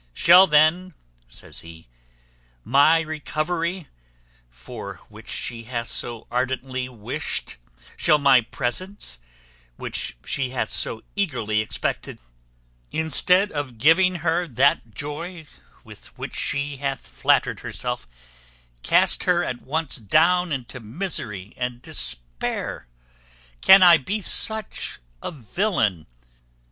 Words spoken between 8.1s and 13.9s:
my presence, which she hath so eagerly expected, instead of